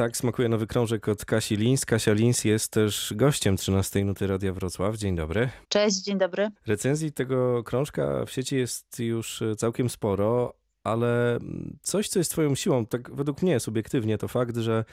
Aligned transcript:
Tak 0.00 0.16
smakuje 0.16 0.48
nowy 0.48 0.66
krążek 0.66 1.08
od 1.08 1.24
Kasi 1.24 1.56
Lins. 1.56 1.84
Kasia 1.84 2.12
Lins 2.12 2.44
jest 2.44 2.72
też 2.72 3.12
gościem 3.16 3.56
13 3.56 4.04
Nuty 4.04 4.26
Radia 4.26 4.52
Wrocław. 4.52 4.96
Dzień 4.96 5.16
dobry. 5.16 5.50
Cześć, 5.68 5.96
dzień 5.96 6.18
dobry. 6.18 6.48
Recenzji 6.66 7.12
tego 7.12 7.64
krążka 7.64 8.24
w 8.26 8.30
sieci 8.30 8.56
jest 8.56 8.98
już 8.98 9.42
całkiem 9.56 9.90
sporo, 9.90 10.54
ale 10.84 11.38
coś, 11.82 12.08
co 12.08 12.18
jest 12.20 12.30
twoją 12.30 12.54
siłą, 12.54 12.86
tak 12.86 13.14
według 13.14 13.42
mnie 13.42 13.60
subiektywnie, 13.60 14.18
to 14.18 14.28
fakt, 14.28 14.56
że 14.56 14.84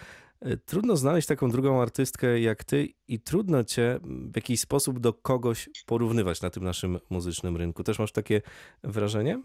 e, 0.42 0.58
trudno 0.58 0.98
znaleźć 0.98 1.28
taką 1.28 1.50
drugą 1.52 1.82
artystkę 1.82 2.40
jak 2.40 2.64
ty 2.64 2.88
i 3.08 3.20
trudno 3.20 3.64
cię 3.64 4.00
w 4.04 4.36
jakiś 4.36 4.60
sposób 4.60 5.00
do 5.00 5.14
kogoś 5.14 5.70
porównywać 5.86 6.42
na 6.42 6.50
tym 6.50 6.64
naszym 6.64 7.00
muzycznym 7.10 7.58
rynku. 7.58 7.84
Też 7.84 8.00
masz 8.00 8.12
takie 8.12 8.42
wrażenie? 8.84 9.42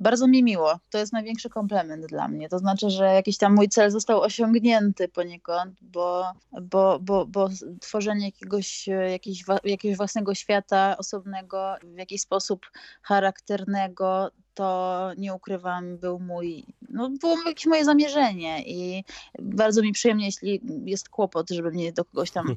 Bardzo 0.00 0.26
mi 0.26 0.42
miło. 0.42 0.80
To 0.90 0.98
jest 0.98 1.12
największy 1.12 1.50
komplement 1.50 2.06
dla 2.06 2.28
mnie. 2.28 2.48
To 2.48 2.58
znaczy, 2.58 2.90
że 2.90 3.04
jakiś 3.04 3.38
tam 3.38 3.54
mój 3.54 3.68
cel 3.68 3.90
został 3.90 4.20
osiągnięty 4.20 5.08
poniekąd, 5.08 5.78
bo, 5.82 6.32
bo, 6.62 6.98
bo, 7.00 7.26
bo 7.26 7.48
tworzenie 7.80 8.26
jakiegoś, 8.26 8.86
jakiegoś, 8.86 9.44
jakiegoś 9.64 9.96
własnego 9.96 10.34
świata 10.34 10.96
osobnego, 10.98 11.74
w 11.82 11.98
jakiś 11.98 12.20
sposób 12.20 12.66
charakternego, 13.02 14.30
to 14.54 15.10
nie 15.16 15.34
ukrywam, 15.34 15.98
był 15.98 16.18
mój, 16.18 16.64
no 16.88 17.10
było 17.10 17.36
jakieś 17.46 17.66
moje 17.66 17.84
zamierzenie 17.84 18.62
i 18.66 19.04
bardzo 19.38 19.82
mi 19.82 19.92
przyjemnie, 19.92 20.26
jeśli 20.26 20.60
jest 20.84 21.08
kłopot, 21.08 21.50
żeby 21.50 21.70
mnie 21.70 21.92
do 21.92 22.04
kogoś 22.04 22.30
tam 22.30 22.50
y, 22.50 22.56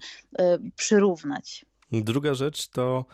przyrównać. 0.76 1.66
Druga 1.92 2.34
rzecz 2.34 2.68
to 2.68 3.06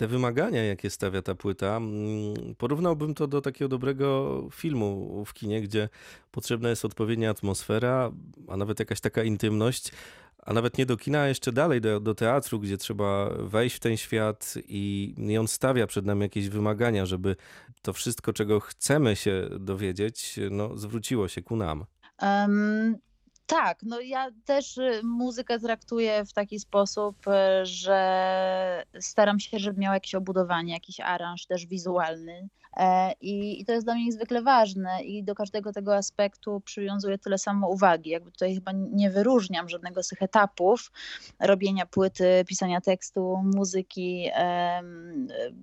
te 0.00 0.06
wymagania, 0.06 0.64
jakie 0.64 0.90
stawia 0.90 1.22
ta 1.22 1.34
płyta, 1.34 1.76
mm, 1.76 2.54
porównałbym 2.58 3.14
to 3.14 3.26
do 3.26 3.40
takiego 3.40 3.68
dobrego 3.68 4.40
filmu 4.52 5.24
w 5.24 5.32
kinie, 5.32 5.62
gdzie 5.62 5.88
potrzebna 6.30 6.68
jest 6.68 6.84
odpowiednia 6.84 7.30
atmosfera, 7.30 8.12
a 8.48 8.56
nawet 8.56 8.78
jakaś 8.78 9.00
taka 9.00 9.22
intymność, 9.22 9.92
a 10.38 10.52
nawet 10.52 10.78
nie 10.78 10.86
do 10.86 10.96
kina, 10.96 11.20
a 11.20 11.28
jeszcze 11.28 11.52
dalej 11.52 11.80
do, 11.80 12.00
do 12.00 12.14
teatru, 12.14 12.60
gdzie 12.60 12.78
trzeba 12.78 13.30
wejść 13.38 13.76
w 13.76 13.80
ten 13.80 13.96
świat 13.96 14.54
i, 14.68 15.14
i 15.18 15.38
on 15.38 15.48
stawia 15.48 15.86
przed 15.86 16.06
nami 16.06 16.22
jakieś 16.22 16.48
wymagania, 16.48 17.06
żeby 17.06 17.36
to 17.82 17.92
wszystko, 17.92 18.32
czego 18.32 18.60
chcemy 18.60 19.16
się 19.16 19.48
dowiedzieć, 19.58 20.40
no, 20.50 20.76
zwróciło 20.76 21.28
się 21.28 21.42
ku 21.42 21.56
nam. 21.56 21.84
Um, 22.22 22.96
tak, 23.46 23.78
no 23.82 24.00
ja 24.00 24.30
też 24.44 24.78
y, 24.78 25.00
muzykę 25.04 25.58
traktuję 25.58 26.24
w 26.24 26.32
taki 26.32 26.60
sposób, 26.60 27.16
y, 27.28 27.66
że 27.66 28.84
staram 29.00 29.40
się, 29.40 29.58
żeby 29.58 29.80
miał 29.80 29.94
jakieś 29.94 30.14
obudowanie, 30.14 30.72
jakiś 30.72 31.00
aranż 31.00 31.46
też 31.46 31.66
wizualny. 31.66 32.48
E, 32.76 33.12
I, 33.20 33.60
I, 33.60 33.64
to 33.64 33.72
jest 33.72 33.86
dla 33.86 33.94
mnie 33.94 34.04
niezwykle 34.04 34.42
ważne 34.42 35.02
i 35.02 35.24
do 35.24 35.34
każdego 35.34 35.72
tego 35.72 35.96
aspektu 35.96 36.62
przywiązuję 36.64 37.18
tyle 37.18 37.38
samo 37.38 37.68
uwagi. 37.68 38.10
Jakby 38.10 38.30
tutaj 38.30 38.54
chyba 38.54 38.72
nie 38.72 39.10
wyróżniam 39.10 39.68
żadnego 39.68 40.02
z 40.02 40.08
tych 40.08 40.22
etapów 40.22 40.92
robienia 41.40 41.86
płyty, 41.86 42.44
pisania 42.46 42.80
tekstu, 42.80 43.42
muzyki, 43.54 44.28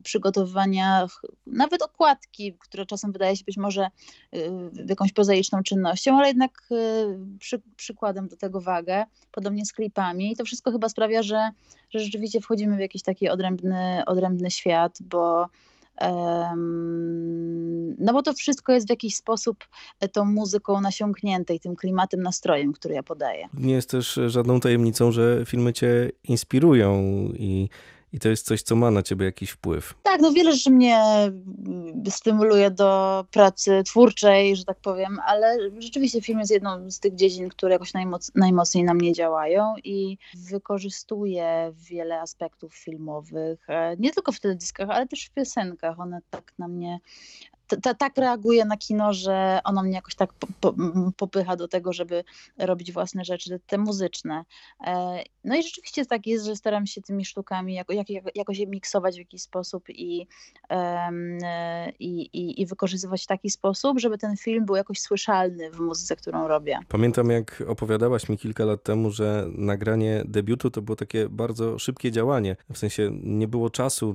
przygotowywania 0.04 1.08
nawet 1.48 1.82
okładki, 1.82 2.54
które 2.60 2.86
czasem 2.86 3.12
wydaje 3.12 3.36
się 3.36 3.44
być 3.46 3.58
może 3.58 3.88
y, 4.36 4.52
jakąś 4.90 5.14
prozaiczną 5.14 5.64
czynnością, 5.64 6.18
ale 6.18 6.28
jednak 6.28 6.52
y, 6.72 7.38
przy, 7.40 7.62
do 8.30 8.38
tego 8.38 8.62
wagę, 8.62 9.06
podobnie 9.32 9.66
z 9.66 9.74
klipami. 9.74 10.32
I 10.32 10.36
to 10.36 10.46
wszystko 10.46 10.72
chyba 10.72 10.90
sprawia, 10.90 11.24
że, 11.24 11.50
że 11.90 12.00
rzeczywiście 12.00 12.42
wchodzimy 12.42 12.76
w 12.76 12.80
jakiś 12.80 13.04
taki 13.04 13.30
odrębny, 13.30 14.04
odrębny 14.06 14.52
świat, 14.52 14.98
bo 15.02 15.50
no 18.00 18.14
bo 18.14 18.22
to 18.24 18.34
wszystko 18.34 18.74
jest 18.74 18.88
w 18.88 18.90
jakiś 18.90 19.16
sposób 19.16 19.58
e, 20.00 20.08
tą 20.08 20.26
muzyką 20.26 20.82
nasiąknięte 20.82 21.56
i 21.56 21.60
tym 21.60 21.76
klimatem, 21.76 22.22
nastrojem, 22.22 22.74
który 22.74 22.96
ja 22.96 23.04
podaję. 23.04 23.48
Nie 23.54 23.74
jest 23.74 23.90
też 23.90 24.20
żadną 24.28 24.60
tajemnicą, 24.60 25.12
że 25.12 25.44
filmy 25.46 25.74
cię 25.74 26.12
inspirują 26.24 26.94
i 27.34 27.70
i 28.18 28.20
to 28.20 28.30
jest 28.30 28.46
coś, 28.46 28.62
co 28.62 28.76
ma 28.76 28.92
na 28.92 29.04
ciebie 29.04 29.26
jakiś 29.26 29.50
wpływ. 29.50 29.96
Tak, 30.04 30.22
no 30.22 30.32
wiele 30.32 30.52
rzeczy 30.52 30.72
mnie 30.72 30.98
mm, 30.98 32.04
stymuluje 32.10 32.72
do 32.72 33.26
pracy 33.32 33.82
twórczej, 33.86 34.56
że 34.56 34.66
tak 34.66 34.80
powiem, 34.80 35.20
ale 35.26 35.58
rzeczywiście 35.80 36.22
film 36.22 36.40
jest 36.40 36.52
jedną 36.52 36.92
z 36.92 37.00
tych 37.00 37.16
dziedzin, 37.16 37.50
które 37.50 37.74
jakoś 37.74 37.94
najmoc, 37.94 38.32
najmocniej 38.36 38.84
na 38.84 38.94
mnie 38.94 39.14
działają 39.14 39.74
i 39.84 40.18
wykorzystuję 40.50 41.74
wiele 41.90 42.22
aspektów 42.22 42.76
filmowych, 42.76 43.70
e, 43.70 43.98
nie 43.98 44.12
tylko 44.12 44.32
w 44.32 44.40
teledyskach, 44.40 44.90
ale 44.90 45.08
też 45.08 45.26
w 45.26 45.30
piosenkach. 45.30 46.00
One 46.00 46.22
tak 46.30 46.54
na 46.60 46.68
mnie 46.68 47.00
tak 47.98 48.18
reaguje 48.18 48.66
na 48.66 48.78
kino, 48.78 49.14
że 49.14 49.60
ono 49.64 49.84
mnie 49.84 49.96
jakoś 49.96 50.16
tak 50.16 50.34
po, 50.34 50.74
popycha 51.18 51.56
do 51.56 51.68
tego, 51.68 51.94
żeby 51.94 52.24
robić 52.58 52.92
własne 52.92 53.26
rzeczy, 53.26 53.60
te 53.68 53.78
muzyczne. 53.78 54.44
E, 54.88 55.24
no 55.44 55.56
i 55.56 55.64
rzeczywiście 55.64 56.06
tak 56.06 56.28
jest, 56.28 56.46
że 56.46 56.56
staram 56.56 56.88
się 56.88 57.02
tymi 57.02 57.26
sztukami 57.26 57.74
jako, 57.74 57.94
jak, 57.94 58.08
jakoś 58.36 58.58
je 58.58 58.68
miksować 58.68 59.16
w 59.16 59.20
jakiś 59.20 59.42
sposób 59.42 59.90
i, 59.90 60.28
i, 62.00 62.22
i, 62.22 62.62
i 62.62 62.66
wykorzystywać 62.66 63.24
w 63.24 63.28
taki 63.28 63.50
sposób, 63.50 64.00
żeby 64.00 64.18
ten 64.18 64.38
film 64.38 64.66
był 64.66 64.76
jakoś 64.76 65.00
słyszalny 65.00 65.72
w 65.72 65.80
muzyce, 65.80 66.16
którą 66.16 66.48
robię. 66.48 66.80
Pamiętam, 66.88 67.30
jak 67.30 67.64
opowiadałaś 67.68 68.30
mi 68.30 68.38
kilka 68.38 68.66
lat 68.66 68.84
temu, 68.84 69.12
że 69.12 69.48
nagranie 69.50 70.24
debiutu 70.26 70.72
to 70.72 70.82
było 70.82 70.96
takie 70.96 71.30
bardzo 71.30 71.80
szybkie 71.80 72.12
działanie. 72.12 72.56
W 72.74 72.78
sensie 72.78 73.12
nie 73.24 73.48
było 73.48 73.70
czasu 73.70 74.14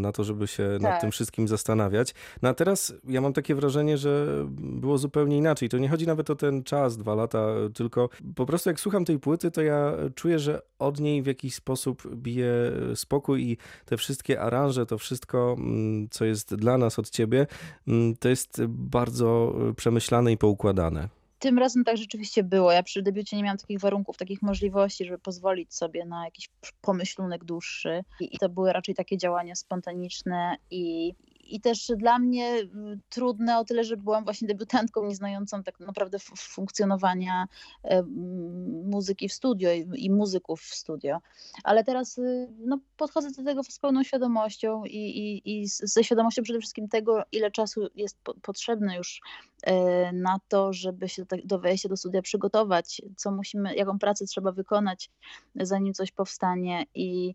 na 0.00 0.12
to, 0.12 0.24
żeby 0.24 0.46
się 0.46 0.68
tak. 0.72 0.82
nad 0.82 1.00
tym 1.00 1.10
wszystkim 1.10 1.48
zastanawiać. 1.48 2.14
No 2.42 2.48
a 2.48 2.54
teraz 2.54 2.91
ja 3.08 3.20
mam 3.20 3.32
takie 3.32 3.54
wrażenie, 3.54 3.98
że 3.98 4.44
było 4.58 4.98
zupełnie 4.98 5.36
inaczej. 5.36 5.68
To 5.68 5.78
nie 5.78 5.88
chodzi 5.88 6.06
nawet 6.06 6.30
o 6.30 6.36
ten 6.36 6.62
czas, 6.64 6.96
dwa 6.96 7.14
lata, 7.14 7.46
tylko 7.74 8.08
po 8.34 8.46
prostu 8.46 8.70
jak 8.70 8.80
słucham 8.80 9.04
tej 9.04 9.18
płyty, 9.18 9.50
to 9.50 9.62
ja 9.62 9.92
czuję, 10.14 10.38
że 10.38 10.62
od 10.78 11.00
niej 11.00 11.22
w 11.22 11.26
jakiś 11.26 11.54
sposób 11.54 12.14
bije 12.14 12.52
spokój 12.94 13.50
i 13.50 13.56
te 13.84 13.96
wszystkie 13.96 14.40
aranże, 14.40 14.86
to 14.86 14.98
wszystko, 14.98 15.56
mm, 15.58 16.08
co 16.10 16.24
jest 16.24 16.54
dla 16.54 16.78
nas 16.78 16.98
od 16.98 17.10
ciebie, 17.10 17.46
mm, 17.88 18.16
to 18.16 18.28
jest 18.28 18.64
bardzo 18.66 19.54
przemyślane 19.76 20.32
i 20.32 20.36
poukładane. 20.36 21.08
Tym 21.42 21.58
razem 21.58 21.84
tak 21.84 21.96
rzeczywiście 21.96 22.44
było. 22.44 22.72
Ja 22.72 22.82
przy 22.82 23.02
debiucie 23.02 23.36
nie 23.36 23.42
miałam 23.42 23.58
takich 23.58 23.80
warunków, 23.80 24.16
takich 24.16 24.42
możliwości, 24.42 25.04
żeby 25.04 25.18
pozwolić 25.18 25.74
sobie 25.74 26.04
na 26.04 26.24
jakiś 26.24 26.48
pomyślunek 26.80 27.44
dłuższy. 27.44 28.04
I 28.20 28.38
to 28.38 28.48
były 28.48 28.72
raczej 28.72 28.94
takie 28.94 29.18
działania 29.18 29.54
spontaniczne 29.54 30.56
i, 30.70 31.14
i 31.42 31.60
też 31.60 31.92
dla 31.96 32.18
mnie 32.18 32.54
y, 32.60 32.68
trudne 33.08 33.58
o 33.58 33.64
tyle, 33.64 33.84
że 33.84 33.96
byłam 33.96 34.24
właśnie 34.24 34.48
debiutantką 34.48 35.06
nieznającą 35.06 35.62
tak 35.62 35.80
naprawdę 35.80 36.18
funkcjonowania 36.36 37.46
e, 37.84 38.02
muzyki 38.84 39.28
w 39.28 39.32
studio 39.32 39.70
i 39.94 40.10
muzyków 40.10 40.60
w 40.60 40.74
studio. 40.74 41.18
Ale 41.64 41.84
teraz 41.84 42.18
y, 42.18 42.48
no, 42.58 42.78
podchodzę 42.96 43.30
do 43.30 43.44
tego 43.44 43.62
z 43.62 43.78
pełną 43.78 44.02
świadomością 44.02 44.84
i, 44.84 44.96
i, 44.96 45.60
i 45.60 45.68
ze 45.68 46.04
świadomością 46.04 46.42
przede 46.42 46.58
wszystkim 46.58 46.88
tego, 46.88 47.22
ile 47.32 47.50
czasu 47.50 47.88
jest 47.94 48.16
potrzebne 48.42 48.96
już 48.96 49.20
e, 49.62 50.12
na 50.12 50.38
to, 50.48 50.72
żeby 50.72 51.08
się 51.08 51.24
do 51.44 51.58
wejścia 51.58 51.88
do 51.88 51.96
studia 51.96 52.22
przygotować, 52.22 53.02
co 53.16 53.30
musimy, 53.30 53.74
jaką 53.74 53.98
pracę 53.98 54.24
trzeba 54.26 54.52
wykonać, 54.52 55.10
zanim 55.54 55.94
coś 55.94 56.10
powstanie 56.10 56.86
i 56.94 57.34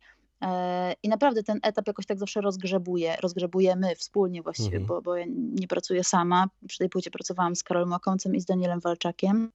I 1.03 1.09
naprawdę 1.09 1.43
ten 1.43 1.59
etap 1.63 1.87
jakoś 1.87 2.05
tak 2.05 2.19
zawsze 2.19 2.41
rozgrzebuje, 2.41 3.15
rozgrzebujemy 3.21 3.95
wspólnie 3.95 4.41
właściwie, 4.41 4.77
mhm. 4.77 4.85
bo, 4.85 5.01
bo 5.01 5.15
ja 5.15 5.25
nie 5.29 5.67
pracuję 5.67 6.03
sama. 6.03 6.49
Przy 6.67 6.77
tej 6.77 6.89
płycie 6.89 7.11
pracowałam 7.11 7.55
z 7.55 7.63
Karolem 7.63 7.91
Łakomcem 7.91 8.35
i 8.35 8.41
z 8.41 8.45
Danielem 8.45 8.79
Walczakiem, 8.79 9.51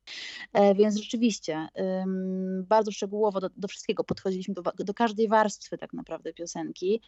e, 0.52 0.74
więc 0.74 0.96
rzeczywiście 0.96 1.68
bardzo 2.62 2.92
szczegółowo 2.92 3.40
do, 3.40 3.48
do 3.56 3.68
wszystkiego 3.68 4.04
podchodziliśmy, 4.04 4.54
do, 4.54 4.62
do, 4.78 4.94
każdej 4.94 5.28
warstwy 5.28 5.78
tak 5.78 5.92
naprawdę 5.92 6.32
piosenki. 6.32 7.00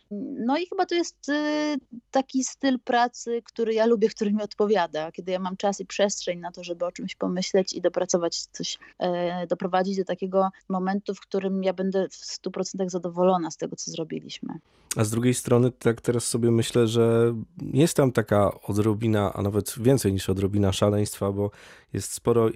No 0.46 0.58
i 0.58 0.66
chyba 0.66 0.86
to 0.86 0.94
jest 0.94 1.28
y, 1.28 1.76
taki 2.10 2.44
styl 2.44 2.78
pracy, 2.78 3.42
który 3.44 3.74
ja 3.74 3.86
lubię, 3.86 4.08
który 4.08 4.32
mi 4.32 4.42
odpowiada, 4.42 5.12
kiedy 5.12 5.32
ja 5.32 5.38
mam 5.38 5.56
czas 5.56 5.80
i 5.80 5.86
przestrzeń 5.86 6.40
na 6.40 6.52
to, 6.52 6.64
żeby 6.64 6.84
o 6.84 6.92
czymś 6.92 7.14
pomyśleć 7.14 7.72
i 7.72 7.80
dopracować 7.80 8.46
coś, 8.52 8.78
e, 8.98 9.46
doprowadzić 9.46 9.96
do 9.96 10.04
takiego 10.04 10.48
momentu, 10.68 11.14
w 11.14 11.20
którym 11.20 11.64
ja 11.64 11.72
będę 11.72 12.08
w 12.08 12.14
100% 12.14 12.90
zadowolona 12.90 13.50
z 13.50 13.56
tego, 13.56 13.63
tego, 13.64 13.76
co 13.76 13.90
zrobiliśmy. 13.90 14.58
A 14.96 15.04
z 15.04 15.10
drugiej 15.10 15.34
strony, 15.34 15.70
tak 15.70 16.00
teraz 16.00 16.26
sobie 16.26 16.50
myślę, 16.50 16.86
że 16.86 17.34
jest 17.72 17.96
tam 17.96 18.12
taka 18.12 18.60
odrobina, 18.62 19.32
a 19.32 19.42
nawet 19.42 19.74
więcej 19.80 20.12
niż 20.12 20.30
odrobina 20.30 20.72
szaleństwa, 20.72 21.32
bo 21.32 21.50
jest 21.92 22.12
sporo 22.12 22.50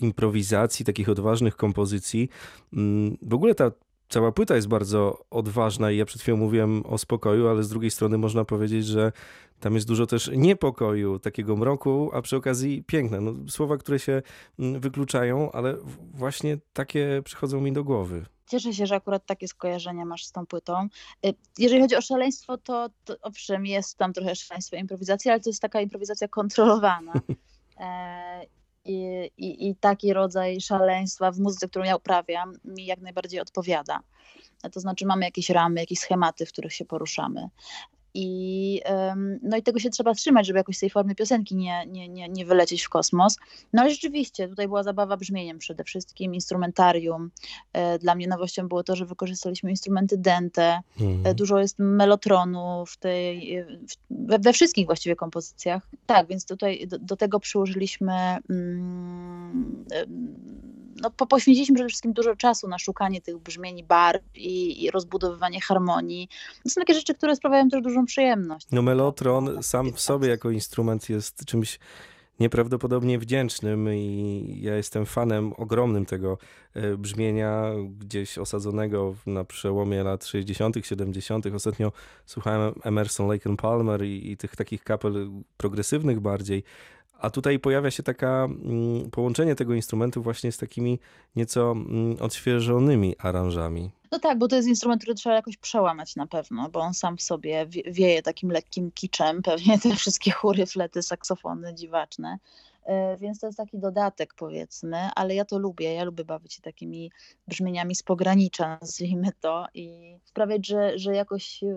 improwizacji, 0.00 0.84
takich 0.84 1.08
odważnych 1.08 1.56
kompozycji. 1.56 2.28
Mm, 2.72 3.16
w 3.22 3.34
ogóle 3.34 3.54
ta 3.54 3.70
cała 4.12 4.32
płyta 4.32 4.56
jest 4.56 4.68
bardzo 4.68 5.24
odważna 5.30 5.90
i 5.90 5.96
ja 5.96 6.04
przed 6.04 6.22
chwilą 6.22 6.36
mówiłem 6.36 6.86
o 6.86 6.98
spokoju, 6.98 7.48
ale 7.48 7.62
z 7.62 7.68
drugiej 7.68 7.90
strony 7.90 8.18
można 8.18 8.44
powiedzieć, 8.44 8.86
że 8.86 9.12
tam 9.60 9.74
jest 9.74 9.86
dużo 9.86 10.06
też 10.06 10.30
niepokoju, 10.34 11.18
takiego 11.18 11.56
mroku, 11.56 12.10
a 12.14 12.22
przy 12.22 12.36
okazji 12.36 12.84
piękne. 12.86 13.20
No, 13.20 13.34
słowa, 13.48 13.76
które 13.76 13.98
się 13.98 14.22
mm, 14.58 14.80
wykluczają, 14.80 15.52
ale 15.52 15.76
właśnie 16.14 16.58
takie 16.72 17.22
przychodzą 17.24 17.60
mi 17.60 17.72
do 17.72 17.84
głowy. 17.84 18.24
Cieszę 18.46 18.72
się, 18.72 18.86
że 18.86 18.94
akurat 18.94 19.26
takie 19.26 19.48
skojarzenia 19.48 20.04
masz 20.04 20.24
z 20.24 20.32
tą 20.32 20.46
płytą. 20.46 20.88
Y, 21.26 21.34
jeżeli 21.58 21.80
chodzi 21.80 21.96
o 21.96 22.00
szaleństwo, 22.00 22.58
to, 22.58 22.88
to 23.04 23.16
owszem, 23.22 23.66
jest 23.66 23.98
tam 23.98 24.12
trochę 24.12 24.36
szaleństwo 24.36 24.76
improwizacji, 24.76 25.30
ale 25.30 25.40
to 25.40 25.50
jest 25.50 25.62
taka 25.62 25.80
improwizacja 25.80 26.28
kontrolowana. 26.28 27.12
I, 28.84 29.30
i, 29.36 29.68
i 29.68 29.76
taki 29.76 30.12
rodzaj 30.12 30.60
szaleństwa 30.60 31.30
w 31.30 31.38
muzyce, 31.38 31.68
którą 31.68 31.84
ja 31.84 31.96
uprawiam, 31.96 32.52
mi 32.64 32.86
jak 32.86 33.00
najbardziej 33.00 33.40
odpowiada. 33.40 34.00
To 34.72 34.80
znaczy 34.80 35.06
mamy 35.06 35.24
jakieś 35.24 35.50
ramy, 35.50 35.80
jakieś 35.80 35.98
schematy, 35.98 36.46
w 36.46 36.52
których 36.52 36.72
się 36.72 36.84
poruszamy. 36.84 37.48
I, 38.14 38.80
no 39.42 39.56
i 39.56 39.62
tego 39.62 39.78
się 39.78 39.90
trzeba 39.90 40.14
trzymać, 40.14 40.46
żeby 40.46 40.58
jakoś 40.58 40.76
z 40.76 40.80
tej 40.80 40.90
formy 40.90 41.14
piosenki 41.14 41.56
nie, 41.56 41.86
nie, 41.86 42.08
nie, 42.08 42.28
nie 42.28 42.46
wylecieć 42.46 42.82
w 42.82 42.88
kosmos. 42.88 43.36
No 43.72 43.82
ale 43.82 43.90
rzeczywiście, 43.90 44.48
tutaj 44.48 44.66
była 44.68 44.82
zabawa 44.82 45.16
brzmieniem 45.16 45.58
przede 45.58 45.84
wszystkim, 45.84 46.34
instrumentarium. 46.34 47.30
E, 47.72 47.98
dla 47.98 48.14
mnie 48.14 48.28
nowością 48.28 48.68
było 48.68 48.82
to, 48.82 48.96
że 48.96 49.06
wykorzystaliśmy 49.06 49.70
instrumenty 49.70 50.18
dente. 50.18 50.80
Mhm. 51.00 51.36
Dużo 51.36 51.58
jest 51.58 51.78
melotronu 51.78 52.84
w 52.86 52.96
tej, 52.96 53.56
we, 54.10 54.38
we, 54.38 54.52
wszystkich 54.52 54.86
właściwie 54.86 55.16
kompozycjach. 55.16 55.88
Tak, 56.06 56.26
więc 56.28 56.46
tutaj 56.46 56.86
do, 56.86 56.98
do 56.98 57.16
tego 57.16 57.40
przyłożyliśmy 57.40 58.12
mm, 58.50 59.84
no, 61.00 61.10
poświęciliśmy 61.10 61.74
przede 61.74 61.88
wszystkim 61.88 62.12
dużo 62.12 62.36
czasu 62.36 62.68
na 62.68 62.78
szukanie 62.78 63.20
tych 63.20 63.38
brzmień 63.38 63.82
barw 63.84 64.22
i, 64.34 64.84
i 64.84 64.90
rozbudowywanie 64.90 65.60
harmonii. 65.60 66.28
To 66.62 66.70
są 66.70 66.80
takie 66.80 66.94
rzeczy, 66.94 67.14
które 67.14 67.36
sprawiają 67.36 67.68
też 67.68 67.82
dużą 67.82 68.04
przyjemność. 68.04 68.66
No 68.72 68.82
melotron 68.82 69.62
sam 69.62 69.92
w 69.92 70.00
sobie 70.00 70.28
jako 70.28 70.50
instrument 70.50 71.08
jest 71.08 71.44
czymś 71.44 71.78
nieprawdopodobnie 72.40 73.18
wdzięcznym 73.18 73.88
i 73.94 74.58
ja 74.60 74.76
jestem 74.76 75.06
fanem 75.06 75.52
ogromnym 75.56 76.06
tego 76.06 76.38
e, 76.74 76.96
brzmienia 76.96 77.64
gdzieś 77.98 78.38
osadzonego 78.38 79.14
na 79.26 79.44
przełomie 79.44 80.02
lat 80.02 80.24
60., 80.24 80.76
70. 80.82 81.46
Ostatnio 81.46 81.92
słuchałem 82.26 82.74
Emerson, 82.82 83.28
Lake 83.28 83.50
and 83.50 83.60
Palmer 83.60 84.04
i, 84.04 84.30
i 84.30 84.36
tych 84.36 84.56
takich 84.56 84.84
kapel 84.84 85.30
progresywnych 85.56 86.20
bardziej, 86.20 86.64
a 87.22 87.30
tutaj 87.30 87.58
pojawia 87.58 87.90
się 87.90 88.02
taka 88.02 88.44
mm, 88.44 89.10
połączenie 89.10 89.54
tego 89.54 89.74
instrumentu 89.74 90.22
właśnie 90.22 90.52
z 90.52 90.58
takimi 90.58 90.98
nieco 91.36 91.72
mm, 91.72 92.16
odświeżonymi 92.20 93.14
aranżami. 93.18 93.90
No 94.12 94.18
tak, 94.18 94.38
bo 94.38 94.48
to 94.48 94.56
jest 94.56 94.68
instrument, 94.68 95.02
który 95.02 95.14
trzeba 95.14 95.34
jakoś 95.34 95.56
przełamać 95.56 96.16
na 96.16 96.26
pewno, 96.26 96.68
bo 96.68 96.80
on 96.80 96.94
sam 96.94 97.16
w 97.16 97.22
sobie 97.22 97.66
wieje 97.86 98.22
takim 98.22 98.50
lekkim 98.50 98.90
kiczem, 98.90 99.42
pewnie 99.42 99.78
te 99.78 99.96
wszystkie 99.96 100.30
chóry, 100.30 100.66
flety, 100.66 101.02
saksofony 101.02 101.74
dziwaczne. 101.74 102.38
E, 102.84 103.16
więc 103.16 103.40
to 103.40 103.46
jest 103.46 103.58
taki 103.58 103.78
dodatek, 103.78 104.34
powiedzmy, 104.34 104.98
ale 105.14 105.34
ja 105.34 105.44
to 105.44 105.58
lubię. 105.58 105.94
Ja 105.94 106.04
lubię 106.04 106.24
bawić 106.24 106.54
się 106.54 106.62
takimi 106.62 107.10
brzmieniami 107.48 107.94
z 107.94 108.02
pogranicza, 108.02 108.68
nazwijmy 108.80 109.28
to, 109.40 109.66
i 109.74 110.16
sprawiać, 110.24 110.66
że, 110.66 110.98
że 110.98 111.14
jakoś 111.14 111.62
e, 111.62 111.76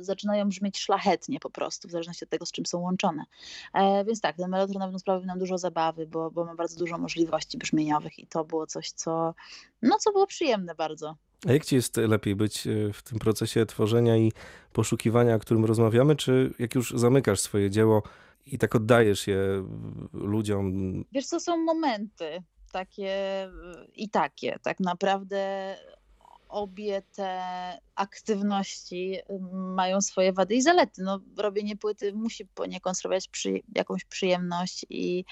zaczynają 0.00 0.48
brzmieć 0.48 0.78
szlachetnie 0.78 1.40
po 1.40 1.50
prostu, 1.50 1.88
w 1.88 1.90
zależności 1.90 2.24
od 2.24 2.30
tego, 2.30 2.46
z 2.46 2.52
czym 2.52 2.66
są 2.66 2.78
łączone. 2.78 3.24
E, 3.74 4.04
więc 4.04 4.20
tak, 4.20 4.36
ten 4.36 4.50
melotron 4.50 4.78
na 4.78 4.84
pewno 4.84 4.98
sprawił 4.98 5.26
nam 5.26 5.38
dużo 5.38 5.58
zabawy, 5.58 6.06
bo, 6.06 6.30
bo 6.30 6.44
ma 6.44 6.54
bardzo 6.54 6.78
dużo 6.78 6.98
możliwości 6.98 7.58
brzmieniowych 7.58 8.18
i 8.18 8.26
to 8.26 8.44
było 8.44 8.66
coś, 8.66 8.90
co, 8.90 9.34
no, 9.82 9.96
co 9.98 10.12
było 10.12 10.26
przyjemne 10.26 10.74
bardzo. 10.74 11.16
A 11.48 11.52
jak 11.52 11.64
ci 11.64 11.74
jest 11.74 11.96
lepiej 11.96 12.36
być 12.36 12.68
w 12.92 13.02
tym 13.02 13.18
procesie 13.18 13.66
tworzenia 13.66 14.16
i 14.16 14.32
poszukiwania, 14.72 15.34
o 15.34 15.38
którym 15.38 15.64
rozmawiamy, 15.64 16.16
czy 16.16 16.54
jak 16.58 16.74
już 16.74 16.92
zamykasz 16.96 17.40
swoje 17.40 17.70
dzieło 17.70 18.02
i 18.52 18.58
tak 18.58 18.74
oddajesz 18.74 19.26
je 19.26 19.64
ludziom? 20.12 20.72
Wiesz, 21.12 21.28
to 21.28 21.40
są 21.40 21.56
momenty 21.56 22.42
takie 22.72 23.12
i 23.94 24.10
takie. 24.10 24.58
Tak 24.62 24.80
naprawdę 24.80 25.76
obie 26.50 27.02
te 27.02 27.40
aktywności 27.94 29.18
mają 29.52 30.00
swoje 30.00 30.32
wady 30.32 30.54
i 30.54 30.62
zalety. 30.62 31.02
No, 31.02 31.20
robienie 31.36 31.76
płyty 31.76 32.12
musi 32.12 32.46
poniekąd 32.46 32.98
sprawiać 32.98 33.28
przy, 33.28 33.60
jakąś 33.74 34.04
przyjemność 34.04 34.86
i 34.90 35.24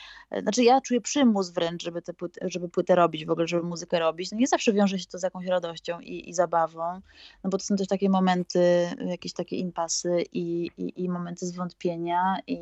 znaczy 0.43 0.65
ja 0.65 0.81
czuję 0.81 1.01
przymus 1.01 1.51
wręcz, 1.51 1.83
żeby, 1.83 2.03
te 2.03 2.15
płyty, 2.15 2.41
żeby 2.45 2.69
płytę 2.69 2.95
robić, 2.95 3.27
w 3.27 3.31
ogóle, 3.31 3.47
żeby 3.47 3.63
muzykę 3.63 3.99
robić. 3.99 4.33
No 4.33 4.39
nie 4.39 4.47
zawsze 4.47 4.73
wiąże 4.73 4.99
się 4.99 5.07
to 5.07 5.19
z 5.19 5.23
jakąś 5.23 5.47
radością 5.47 6.01
i, 6.01 6.31
i 6.31 6.35
zabawą, 6.35 7.01
no 7.45 7.51
bo 7.51 7.59
to 7.59 7.65
są 7.65 7.77
też 7.77 7.89
takie 7.89 8.09
momenty, 8.09 8.91
jakieś 9.07 9.33
takie 9.33 9.57
impasy 9.57 10.25
i, 10.33 10.71
i, 10.79 11.05
i 11.05 11.09
momenty 11.09 11.47
zwątpienia 11.47 12.39
i 12.47 12.59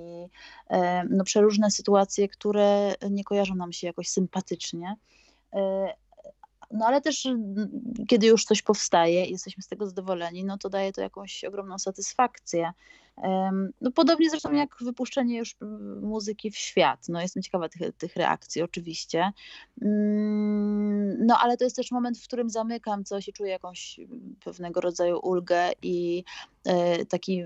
e, 0.70 1.04
no, 1.10 1.24
przeróżne 1.24 1.70
sytuacje, 1.70 2.28
które 2.28 2.94
nie 3.10 3.24
kojarzą 3.24 3.54
nam 3.54 3.72
się 3.72 3.86
jakoś 3.86 4.08
sympatycznie 4.08 4.96
e, 5.52 5.92
no 6.70 6.86
ale 6.86 7.00
też 7.00 7.26
mm, 7.26 7.94
kiedy 8.08 8.26
już 8.26 8.44
coś 8.44 8.62
powstaje 8.62 9.24
i 9.24 9.30
jesteśmy 9.30 9.62
z 9.62 9.68
tego 9.68 9.86
zadowoleni, 9.86 10.44
no 10.44 10.58
to 10.58 10.68
daje 10.68 10.92
to 10.92 11.00
jakąś 11.00 11.44
ogromną 11.44 11.78
satysfakcję. 11.78 12.72
No 13.80 13.90
podobnie 13.94 14.30
zresztą 14.30 14.52
jak 14.52 14.76
wypuszczenie 14.80 15.38
już 15.38 15.56
mm, 15.62 16.04
muzyki 16.04 16.50
w 16.50 16.56
świat. 16.56 17.08
No 17.08 17.20
jestem 17.20 17.42
ciekawa 17.42 17.68
tych, 17.68 17.92
tych 17.92 18.16
reakcji 18.16 18.62
oczywiście. 18.62 19.32
Mm, 19.82 21.26
no 21.26 21.38
ale 21.40 21.56
to 21.56 21.64
jest 21.64 21.76
też 21.76 21.90
moment, 21.90 22.18
w 22.18 22.24
którym 22.24 22.50
zamykam 22.50 23.04
coś 23.04 23.28
i 23.28 23.32
czuję 23.32 23.50
jakąś 23.50 24.00
pewnego 24.44 24.80
rodzaju 24.80 25.18
ulgę 25.18 25.70
i 25.82 26.24
e, 26.64 27.04
taki 27.04 27.42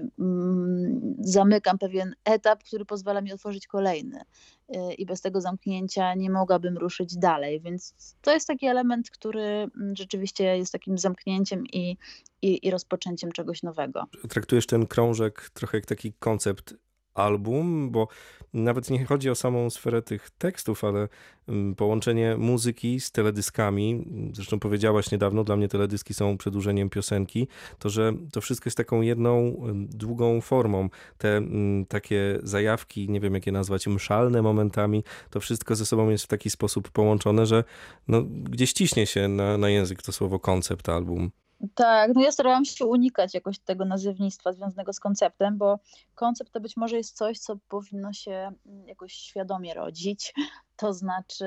zamykam 1.20 1.78
pewien 1.78 2.14
etap, 2.24 2.62
który 2.64 2.84
pozwala 2.84 3.20
mi 3.20 3.32
otworzyć 3.32 3.66
kolejny. 3.66 4.20
E, 4.68 4.94
I 4.94 5.06
bez 5.06 5.20
tego 5.20 5.40
zamknięcia 5.40 6.14
nie 6.14 6.30
mogłabym 6.30 6.78
ruszyć 6.78 7.16
dalej, 7.16 7.60
więc 7.60 7.94
to 8.20 8.32
jest 8.32 8.46
taki 8.46 8.66
element, 8.66 9.10
który 9.10 9.68
rzeczywiście 9.92 10.44
jest 10.44 10.72
takim 10.72 10.98
zamknięciem 10.98 11.66
i, 11.66 11.96
i, 12.42 12.66
i 12.66 12.70
rozpoczęciem 12.70 13.32
czegoś 13.32 13.62
nowego. 13.62 14.04
Traktujesz 14.28 14.66
ten 14.66 14.86
krążek 14.86 15.50
trochę 15.54 15.78
jak 15.78 15.86
taki 15.86 16.12
koncept 16.12 16.74
album, 17.14 17.90
bo 17.90 18.08
nawet 18.54 18.90
nie 18.90 19.04
chodzi 19.04 19.30
o 19.30 19.34
samą 19.34 19.70
sferę 19.70 20.02
tych 20.02 20.30
tekstów, 20.30 20.84
ale 20.84 21.08
mm, 21.48 21.74
połączenie 21.74 22.36
muzyki 22.36 23.00
z 23.00 23.12
teledyskami. 23.12 24.04
Zresztą 24.32 24.60
powiedziałaś 24.60 25.10
niedawno, 25.10 25.44
dla 25.44 25.56
mnie 25.56 25.68
teledyski 25.68 26.14
są 26.14 26.38
przedłużeniem 26.38 26.90
piosenki, 26.90 27.48
to 27.78 27.90
że 27.90 28.12
to 28.32 28.40
wszystko 28.40 28.68
jest 28.68 28.76
taką 28.76 29.00
jedną 29.00 29.38
mm, 29.38 29.88
długą 29.88 30.40
formą. 30.40 30.88
Te 31.18 31.36
mm, 31.36 31.86
takie 31.86 32.38
zajawki, 32.42 33.08
nie 33.08 33.20
wiem 33.20 33.34
jak 33.34 33.46
je 33.46 33.52
nazwać, 33.52 33.86
mszalne 33.86 34.42
momentami, 34.42 35.04
to 35.30 35.40
wszystko 35.40 35.76
ze 35.76 35.86
sobą 35.86 36.10
jest 36.10 36.24
w 36.24 36.28
taki 36.28 36.50
sposób 36.50 36.90
połączone, 36.90 37.46
że 37.46 37.64
no, 38.08 38.22
gdzieś 38.22 38.72
ciśnie 38.72 39.06
się 39.06 39.28
na, 39.28 39.58
na 39.58 39.68
język 39.68 40.02
to 40.02 40.12
słowo 40.12 40.38
koncept 40.38 40.88
album. 40.88 41.30
Tak, 41.74 42.10
no 42.14 42.20
ja 42.20 42.32
starałam 42.32 42.64
się 42.64 42.86
unikać 42.86 43.34
jakoś 43.34 43.58
tego 43.58 43.84
nazewnictwa 43.84 44.52
związanego 44.52 44.92
z 44.92 45.00
konceptem, 45.00 45.58
bo 45.58 45.78
koncept 46.14 46.52
to 46.52 46.60
być 46.60 46.76
może 46.76 46.96
jest 46.96 47.16
coś, 47.16 47.38
co 47.38 47.56
powinno 47.68 48.12
się 48.12 48.52
mm, 48.66 48.88
jakoś 48.88 49.12
świadomie 49.12 49.74
rodzić. 49.74 50.34
To 50.76 50.92
znaczy, 50.92 51.44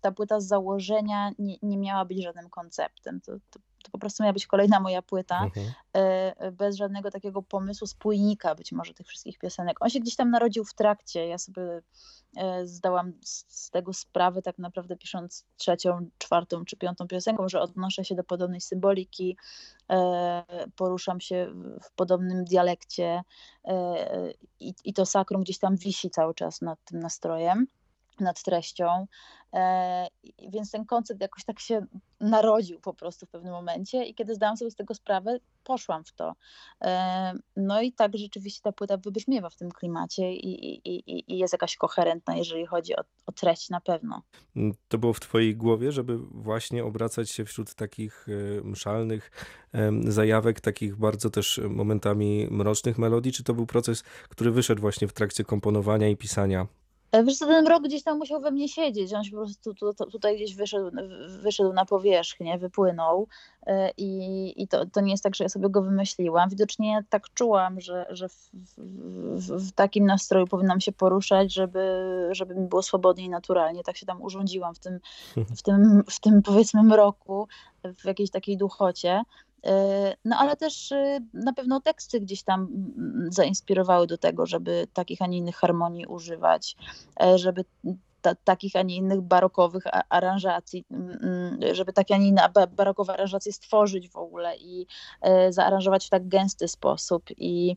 ta 0.00 0.12
płyta 0.12 0.40
z 0.40 0.46
założenia 0.46 1.30
nie, 1.38 1.56
nie 1.62 1.78
miała 1.78 2.04
być 2.04 2.22
żadnym 2.22 2.50
konceptem. 2.50 3.20
To, 3.20 3.32
to 3.50 3.60
to 3.84 3.90
po 3.90 3.98
prostu 3.98 4.22
miała 4.22 4.32
być 4.32 4.46
kolejna 4.46 4.80
moja 4.80 5.02
płyta, 5.02 5.44
mhm. 5.44 5.72
E, 5.92 6.52
bez 6.52 6.76
żadnego 6.76 7.10
takiego 7.10 7.42
pomysłu 7.42 7.86
spójnika 7.86 8.54
być 8.54 8.72
może 8.72 8.94
tych 8.94 9.06
wszystkich 9.06 9.38
piosenek. 9.38 9.76
On 9.80 9.90
się 9.90 10.00
gdzieś 10.00 10.16
tam 10.16 10.30
narodził 10.30 10.64
w 10.64 10.74
trakcie, 10.74 11.26
ja 11.26 11.38
sobie 11.38 11.82
e, 12.36 12.66
zdałam 12.66 13.12
z 13.22 13.70
tego 13.70 13.92
sprawę 13.92 14.42
tak 14.42 14.58
naprawdę 14.58 14.96
pisząc 14.96 15.44
trzecią, 15.56 16.10
czwartą 16.18 16.64
czy 16.64 16.76
piątą 16.76 17.08
piosenką, 17.08 17.48
że 17.48 17.60
odnoszę 17.60 18.04
się 18.04 18.14
do 18.14 18.24
podobnej 18.24 18.60
symboliki, 18.60 19.36
e, 19.90 20.44
poruszam 20.76 21.20
się 21.20 21.52
w 21.82 21.92
podobnym 21.92 22.44
dialekcie 22.44 23.22
i, 24.60 24.74
i 24.84 24.94
to 24.94 25.06
sakrum 25.06 25.42
gdzieś 25.42 25.58
tam 25.58 25.76
wisi 25.76 26.10
cały 26.10 26.34
czas 26.34 26.60
nad 26.60 26.84
tym 26.84 27.00
nastrojem 27.00 27.66
nad 28.20 28.42
treścią. 28.42 29.06
E, 29.54 30.06
więc 30.48 30.70
ten 30.70 30.84
koncept 30.84 31.20
jakoś 31.20 31.44
tak 31.44 31.60
się 31.60 31.86
narodził 32.20 32.80
po 32.80 32.94
prostu 32.94 33.26
w 33.26 33.30
pewnym 33.30 33.52
momencie 33.52 34.04
i 34.04 34.14
kiedy 34.14 34.34
zdałam 34.34 34.56
sobie 34.56 34.70
z 34.70 34.74
tego 34.74 34.94
sprawę, 34.94 35.38
poszłam 35.64 36.04
w 36.04 36.12
to. 36.12 36.34
E, 36.80 37.32
no 37.56 37.82
i 37.82 37.92
tak 37.92 38.16
rzeczywiście 38.16 38.60
ta 38.62 38.72
płyta 38.72 38.96
wybrzmiewa 38.96 39.50
w 39.50 39.56
tym 39.56 39.70
klimacie 39.70 40.32
i, 40.32 40.74
i, 40.84 41.32
i 41.34 41.38
jest 41.38 41.52
jakaś 41.52 41.76
koherentna, 41.76 42.36
jeżeli 42.36 42.66
chodzi 42.66 42.96
o, 42.96 43.00
o 43.26 43.32
treść 43.32 43.70
na 43.70 43.80
pewno. 43.80 44.22
Mm, 44.56 44.74
to 44.88 44.98
było 44.98 45.12
w 45.12 45.20
twojej 45.20 45.56
głowie, 45.56 45.92
żeby 45.92 46.18
właśnie 46.18 46.84
obracać 46.84 47.30
się 47.30 47.44
wśród 47.44 47.74
takich 47.74 48.26
e, 48.28 48.64
mszalnych 48.64 49.30
zajawek, 50.08 50.60
takich 50.60 50.96
bardzo 50.96 51.30
też 51.30 51.60
momentami 51.68 52.48
mrocznych 52.50 52.98
melodii, 52.98 53.32
czy 53.32 53.44
to 53.44 53.54
był 53.54 53.66
proces, 53.66 54.02
który 54.02 54.50
wyszedł 54.50 54.80
właśnie 54.80 55.08
w 55.08 55.12
trakcie 55.12 55.44
komponowania 55.44 56.08
i 56.08 56.16
pisania 56.16 56.66
wiesz 57.22 57.38
co, 57.38 57.46
ten 57.46 57.66
rok 57.66 57.82
gdzieś 57.82 58.02
tam 58.02 58.18
musiał 58.18 58.40
we 58.40 58.50
mnie 58.50 58.68
siedzieć, 58.68 59.12
on 59.12 59.24
się 59.24 59.30
po 59.30 59.36
prostu 59.36 59.74
tu, 59.74 59.94
tu, 59.94 60.10
tutaj 60.10 60.36
gdzieś 60.36 60.54
wyszedł, 60.54 60.90
wyszedł 61.42 61.72
na 61.72 61.84
powierzchnię, 61.84 62.58
wypłynął 62.58 63.28
e, 63.66 63.90
i, 63.96 64.62
i 64.62 64.68
to, 64.68 64.86
to 64.86 65.00
nie 65.00 65.10
jest 65.10 65.24
tak, 65.24 65.34
że 65.34 65.44
ja 65.44 65.48
sobie 65.48 65.70
go 65.70 65.82
wymyśliłam. 65.82 66.48
Widocznie 66.50 67.04
tak 67.10 67.34
czułam, 67.34 67.80
że, 67.80 68.06
że 68.10 68.28
w, 68.28 68.50
w, 69.36 69.68
w 69.68 69.72
takim 69.72 70.06
nastroju 70.06 70.46
powinnam 70.46 70.80
się 70.80 70.92
poruszać, 70.92 71.54
żeby, 71.54 72.08
żeby 72.30 72.54
mi 72.54 72.68
było 72.68 72.82
swobodnie 72.82 73.24
i 73.24 73.28
naturalnie. 73.28 73.82
Tak 73.82 73.96
się 73.96 74.06
tam 74.06 74.22
urządziłam 74.22 74.74
w 74.74 74.78
tym, 74.78 75.00
w 75.56 75.62
tym, 75.62 76.02
w 76.10 76.20
tym 76.20 76.42
powiedzmy 76.42 76.82
mroku, 76.82 77.48
w 77.96 78.04
jakiejś 78.04 78.30
takiej 78.30 78.56
duchocie. 78.56 79.22
No 80.24 80.36
ale 80.38 80.56
też 80.56 80.94
na 81.34 81.52
pewno 81.52 81.80
teksty 81.80 82.20
gdzieś 82.20 82.42
tam 82.42 82.60
mm, 82.60 83.32
zainspirowały 83.32 84.06
do 84.06 84.18
tego, 84.18 84.46
żeby 84.46 84.86
takich, 84.92 85.22
a 85.22 85.26
nie 85.26 85.38
innych 85.38 85.56
harmonii 85.56 86.06
używać, 86.06 86.76
żeby 87.34 87.64
ta, 88.24 88.34
takich, 88.34 88.76
a 88.76 88.82
nie 88.82 88.96
innych 88.96 89.20
barokowych 89.20 89.84
aranżacji, 90.08 90.84
mm, 90.90 91.18
mm, 91.22 91.74
żeby 91.74 91.92
takie, 91.92 92.14
a 92.14 92.18
nie 92.18 92.28
inne 92.28 92.48
barokowe 92.76 93.12
aranżacje 93.12 93.52
stworzyć 93.52 94.08
w 94.08 94.16
ogóle 94.16 94.56
i 94.56 94.86
e, 95.20 95.52
zaaranżować 95.52 96.06
w 96.06 96.10
tak 96.10 96.28
gęsty 96.28 96.68
sposób 96.68 97.24
i 97.36 97.76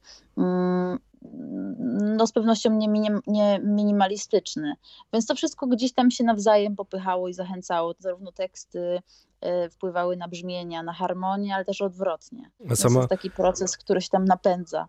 no 2.18 2.28
z 2.28 2.32
pewnością 2.32 2.78
nie, 2.78 2.88
nie 3.28 3.60
minimalistyczny. 3.60 4.74
Więc 5.14 5.26
to 5.26 5.36
wszystko 5.36 5.68
gdzieś 5.68 5.94
tam 5.94 6.12
się 6.12 6.24
nawzajem 6.24 6.76
popychało 6.76 7.28
i 7.28 7.34
zachęcało. 7.34 7.94
Zarówno 8.00 8.32
teksty 8.32 9.02
e, 9.42 9.70
wpływały 9.70 10.18
na 10.18 10.28
brzmienia, 10.28 10.84
na 10.84 10.94
harmonię, 10.94 11.56
ale 11.56 11.66
też 11.66 11.82
odwrotnie. 11.82 12.52
A 12.70 12.76
sama... 12.76 12.94
To 12.94 13.00
jest 13.00 13.10
taki 13.10 13.32
proces, 13.32 13.78
który 13.78 14.02
się 14.02 14.10
tam 14.10 14.26
napędza. 14.26 14.88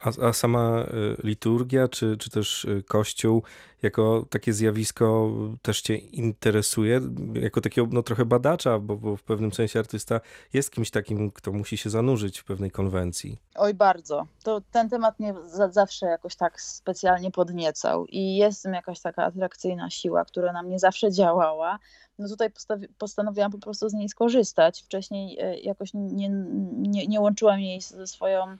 A, 0.00 0.26
a 0.28 0.32
sama 0.32 0.82
y, 0.82 1.16
liturgia, 1.24 1.88
czy, 1.88 2.16
czy 2.16 2.30
też 2.30 2.64
y, 2.64 2.82
kościół, 2.88 3.42
jako 3.82 4.26
takie 4.30 4.52
zjawisko 4.52 5.30
też 5.62 5.80
cię 5.80 5.96
interesuje? 5.96 7.00
Jako 7.34 7.60
takiego 7.60 7.88
no, 7.90 8.02
trochę 8.02 8.24
badacza, 8.24 8.78
bo, 8.78 8.96
bo 8.96 9.16
w 9.16 9.22
pewnym 9.22 9.52
sensie 9.52 9.78
artysta 9.78 10.20
jest 10.52 10.70
kimś 10.70 10.90
takim, 10.90 11.30
kto 11.30 11.52
musi 11.52 11.76
się 11.76 11.90
zanurzyć 11.90 12.38
w 12.38 12.44
pewnej 12.44 12.70
konwencji. 12.70 13.38
Oj, 13.54 13.74
bardzo. 13.74 14.26
To 14.44 14.62
ten 14.72 14.88
temat 14.88 15.20
mnie 15.20 15.34
za, 15.46 15.70
zawsze 15.70 16.06
jakoś 16.06 16.36
tak 16.36 16.60
specjalnie 16.60 17.30
podniecał 17.30 18.06
i 18.06 18.36
jest 18.36 18.68
w 18.68 18.72
jakaś 18.72 19.00
taka 19.00 19.24
atrakcyjna 19.24 19.90
siła, 19.90 20.24
która 20.24 20.52
na 20.52 20.62
mnie 20.62 20.78
zawsze 20.78 21.12
działała 21.12 21.78
no 22.18 22.28
tutaj 22.28 22.50
postanowiłam 22.98 23.52
po 23.52 23.58
prostu 23.58 23.88
z 23.88 23.92
niej 23.92 24.08
skorzystać. 24.08 24.82
Wcześniej 24.82 25.38
y, 25.44 25.60
jakoś 25.60 25.90
nie, 25.94 26.28
nie, 26.72 27.06
nie 27.06 27.20
łączyłam 27.20 27.60
jej 27.60 27.80
ze 27.80 28.06
swoją 28.06 28.56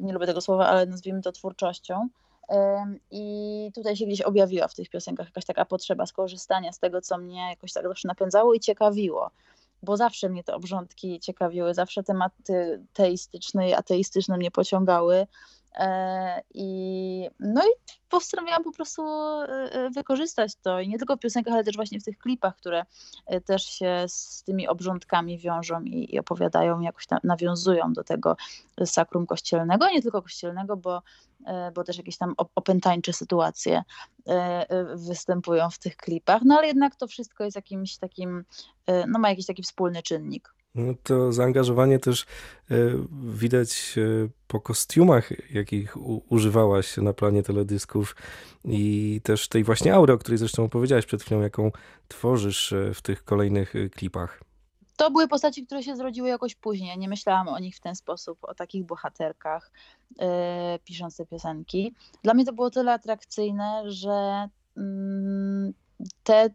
nie 0.00 0.12
lubię 0.12 0.26
tego 0.26 0.40
słowa, 0.40 0.66
ale 0.66 0.86
nazwijmy 0.86 1.22
to 1.22 1.32
twórczością. 1.32 2.08
I 3.10 3.70
tutaj 3.74 3.96
się 3.96 4.06
gdzieś 4.06 4.20
objawiła 4.20 4.68
w 4.68 4.74
tych 4.74 4.88
piosenkach 4.88 5.26
jakaś 5.26 5.44
taka 5.44 5.64
potrzeba 5.64 6.06
skorzystania 6.06 6.72
z 6.72 6.78
tego, 6.78 7.00
co 7.00 7.18
mnie 7.18 7.50
jakoś 7.50 7.72
tak 7.72 7.88
zawsze 7.88 8.08
napędzało 8.08 8.54
i 8.54 8.60
ciekawiło, 8.60 9.30
bo 9.82 9.96
zawsze 9.96 10.28
mnie 10.28 10.44
te 10.44 10.54
obrządki 10.54 11.20
ciekawiły, 11.20 11.74
zawsze 11.74 12.02
tematy 12.02 12.82
teistyczne 12.92 13.68
i 13.68 13.74
ateistyczne 13.74 14.36
mnie 14.36 14.50
pociągały. 14.50 15.26
E, 15.74 16.42
I, 16.54 17.28
no 17.40 17.62
i 17.62 17.70
postanowiłam 18.08 18.64
po 18.64 18.72
prostu 18.72 19.02
e, 19.02 19.46
e, 19.72 19.90
wykorzystać 19.90 20.52
to. 20.62 20.80
I 20.80 20.88
nie 20.88 20.98
tylko 20.98 21.16
w 21.16 21.18
piosenkach, 21.18 21.54
ale 21.54 21.64
też 21.64 21.76
właśnie 21.76 22.00
w 22.00 22.04
tych 22.04 22.18
klipach, 22.18 22.56
które 22.56 22.84
też 23.44 23.64
się 23.64 24.04
z 24.08 24.42
tymi 24.42 24.68
obrządkami 24.68 25.38
wiążą 25.38 25.82
i, 25.82 26.14
i 26.14 26.18
opowiadają, 26.18 26.80
jakoś 26.80 27.06
nawiązują 27.24 27.92
do 27.92 28.04
tego 28.04 28.36
sakrum 28.84 29.26
kościelnego, 29.26 29.90
nie 29.90 30.02
tylko 30.02 30.22
kościelnego, 30.22 30.76
bo, 30.76 31.02
bo 31.74 31.84
też 31.84 31.98
jakieś 31.98 32.16
tam 32.16 32.34
opętańcze 32.54 33.12
sytuacje 33.12 33.82
występują 34.94 35.70
w 35.70 35.78
tych 35.78 35.96
klipach, 35.96 36.42
no 36.44 36.58
ale 36.58 36.66
jednak 36.66 36.96
to 36.96 37.06
wszystko 37.06 37.44
jest 37.44 37.56
jakimś 37.56 37.96
takim, 37.96 38.44
no 39.08 39.18
ma 39.18 39.30
jakiś 39.30 39.46
taki 39.46 39.62
wspólny 39.62 40.02
czynnik. 40.02 40.54
No 40.74 40.94
to 41.02 41.32
zaangażowanie 41.32 41.98
też 41.98 42.22
e, 42.22 42.76
widać 43.34 43.94
e, 43.96 44.28
po 44.48 44.60
kostiumach, 44.60 45.52
jakich 45.54 45.96
używałaś 46.32 46.96
na 46.96 47.12
planie 47.12 47.42
teledysków 47.42 48.16
i 48.64 49.20
też 49.24 49.48
tej 49.48 49.64
właśnie 49.64 49.94
aury, 49.94 50.12
o 50.12 50.18
której 50.18 50.38
zresztą 50.38 50.64
opowiedziałaś 50.64 51.06
przed 51.06 51.22
chwilą, 51.22 51.40
jaką 51.40 51.72
tworzysz 52.08 52.72
e, 52.72 52.94
w 52.94 53.02
tych 53.02 53.24
kolejnych 53.24 53.74
klipach. 53.96 54.40
To 54.96 55.10
były 55.10 55.28
postaci, 55.28 55.66
które 55.66 55.82
się 55.82 55.96
zrodziły 55.96 56.28
jakoś 56.28 56.54
później. 56.54 56.98
Nie 56.98 57.08
myślałam 57.08 57.48
o 57.48 57.58
nich 57.58 57.76
w 57.76 57.80
ten 57.80 57.96
sposób, 57.96 58.38
o 58.42 58.54
takich 58.54 58.84
bohaterkach, 58.84 59.70
yy, 60.18 61.26
piosenki. 61.30 61.94
Dla 62.22 62.34
mnie 62.34 62.44
to 62.44 62.52
było 62.52 62.70
tyle 62.70 62.92
atrakcyjne, 62.92 63.82
że 63.86 64.48
yy, 64.76 64.82
te 66.24 66.50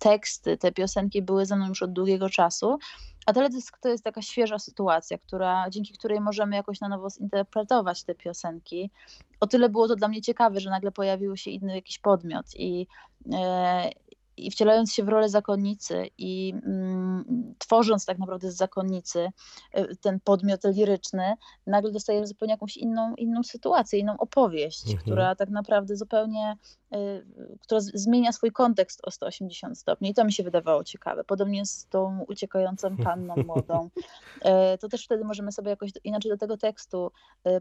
teksty, 0.00 0.56
te 0.56 0.72
piosenki 0.72 1.22
były 1.22 1.46
ze 1.46 1.56
mną 1.56 1.68
już 1.68 1.82
od 1.82 1.92
długiego 1.92 2.30
czasu, 2.30 2.78
a 3.26 3.32
teledysk 3.32 3.78
to 3.78 3.88
jest 3.88 4.04
taka 4.04 4.22
świeża 4.22 4.58
sytuacja, 4.58 5.18
która, 5.18 5.70
dzięki 5.70 5.92
której 5.92 6.20
możemy 6.20 6.56
jakoś 6.56 6.80
na 6.80 6.88
nowo 6.88 7.10
zinterpretować 7.10 8.04
te 8.04 8.14
piosenki. 8.14 8.90
O 9.40 9.46
tyle 9.46 9.68
było 9.68 9.88
to 9.88 9.96
dla 9.96 10.08
mnie 10.08 10.22
ciekawe, 10.22 10.60
że 10.60 10.70
nagle 10.70 10.92
pojawił 10.92 11.36
się 11.36 11.50
inny 11.50 11.74
jakiś 11.74 11.98
podmiot 11.98 12.46
i, 12.54 12.86
e, 13.32 13.90
i 14.36 14.50
wcielając 14.50 14.92
się 14.92 15.04
w 15.04 15.08
rolę 15.08 15.28
zakonnicy 15.28 16.10
i 16.18 16.54
mm, 16.66 17.54
tworząc 17.58 18.06
tak 18.06 18.18
naprawdę 18.18 18.50
z 18.50 18.56
zakonnicy 18.56 19.28
y, 19.78 19.96
ten 19.96 20.20
podmiot 20.20 20.60
liryczny, 20.64 21.34
nagle 21.66 21.92
dostajemy 21.92 22.26
zupełnie 22.26 22.52
jakąś 22.52 22.76
inną, 22.76 23.14
inną 23.14 23.42
sytuację, 23.42 23.98
inną 23.98 24.16
opowieść, 24.18 24.86
mhm. 24.86 25.02
która 25.02 25.34
tak 25.34 25.50
naprawdę 25.50 25.96
zupełnie, 25.96 26.56
która 27.60 27.80
zmienia 27.80 28.32
swój 28.32 28.52
kontekst 28.52 29.00
o 29.02 29.10
180 29.10 29.78
stopni 29.78 30.10
i 30.10 30.14
to 30.14 30.24
mi 30.24 30.32
się 30.32 30.42
wydawało 30.42 30.84
ciekawe. 30.84 31.24
Podobnie 31.24 31.66
z 31.66 31.86
tą 31.86 32.24
uciekającą 32.28 32.96
panną 32.96 33.34
młodą. 33.46 33.90
Y, 33.94 34.78
to 34.78 34.88
też 34.88 35.04
wtedy 35.04 35.24
możemy 35.24 35.52
sobie 35.52 35.70
jakoś 35.70 35.90
inaczej 36.04 36.30
do 36.30 36.38
tego 36.38 36.56
tekstu 36.56 37.12